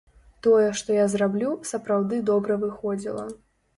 Тое, 0.45 0.69
што 0.79 0.95
я 0.95 1.03
зраблю, 1.15 1.51
сапраўды 1.73 2.21
добра 2.31 2.59
выходзіла. 2.67 3.29